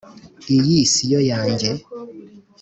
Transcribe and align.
iyi 0.55 0.79
si 0.91 1.03
yo 1.13 1.19
yanjye?!" 1.31 1.69